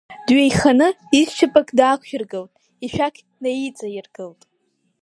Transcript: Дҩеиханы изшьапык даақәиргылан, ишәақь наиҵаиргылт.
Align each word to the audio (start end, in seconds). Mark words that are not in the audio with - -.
Дҩеиханы 0.25 0.87
изшьапык 1.19 1.67
даақәиргылан, 1.77 2.51
ишәақь 2.85 3.19
наиҵаиргылт. 3.41 4.41